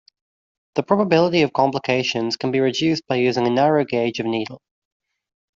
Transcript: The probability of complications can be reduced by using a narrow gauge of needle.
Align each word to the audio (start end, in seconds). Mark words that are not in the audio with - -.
The 0.73 0.81
probability 0.81 1.43
of 1.43 1.53
complications 1.53 2.35
can 2.35 2.49
be 2.49 2.59
reduced 2.59 3.05
by 3.05 3.17
using 3.17 3.45
a 3.45 3.51
narrow 3.51 3.85
gauge 3.85 4.19
of 4.19 4.25
needle. 4.25 4.59